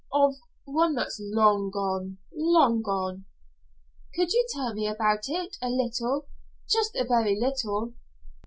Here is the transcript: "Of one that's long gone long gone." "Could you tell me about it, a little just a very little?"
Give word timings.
"Of 0.11 0.33
one 0.63 0.95
that's 0.95 1.19
long 1.21 1.69
gone 1.69 2.17
long 2.33 2.81
gone." 2.81 3.25
"Could 4.15 4.33
you 4.33 4.47
tell 4.49 4.73
me 4.73 4.87
about 4.87 5.25
it, 5.29 5.57
a 5.61 5.69
little 5.69 6.27
just 6.67 6.95
a 6.95 7.03
very 7.03 7.39
little?" 7.39 7.93